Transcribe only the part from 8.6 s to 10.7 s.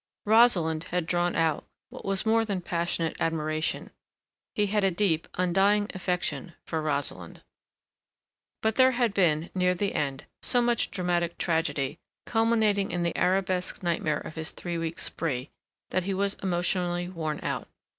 But there had been, near the end, so